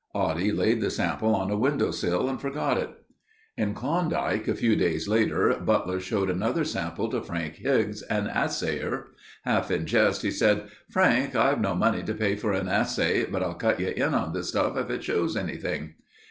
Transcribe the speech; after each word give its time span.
Oddie 0.15 0.51
laid 0.51 0.81
the 0.81 0.89
sample 0.89 1.35
on 1.35 1.51
a 1.51 1.55
window 1.55 1.91
sill 1.91 2.27
and 2.27 2.41
forgot 2.41 2.75
it. 2.75 2.89
In 3.55 3.75
Klondike 3.75 4.47
a 4.47 4.55
few 4.55 4.75
days 4.75 5.07
later, 5.07 5.53
Butler 5.63 5.99
showed 5.99 6.27
another 6.31 6.63
sample 6.65 7.07
to 7.11 7.21
Frank 7.21 7.57
Higgs, 7.57 8.01
an 8.09 8.25
assayer. 8.25 9.09
Half 9.43 9.69
in 9.69 9.85
jest 9.85 10.23
he 10.23 10.31
said: 10.31 10.69
"Frank, 10.89 11.35
I've 11.35 11.61
no 11.61 11.75
money 11.75 12.01
to 12.01 12.15
pay 12.15 12.35
for 12.35 12.51
an 12.51 12.67
assay, 12.67 13.25
but 13.25 13.43
I'll 13.43 13.53
cut 13.53 13.79
you 13.79 13.89
in 13.89 14.15
on 14.15 14.33
this 14.33 14.49
stuff 14.49 14.75
if 14.75 14.89
it 14.89 15.03
shows 15.03 15.37
anything." 15.37 15.93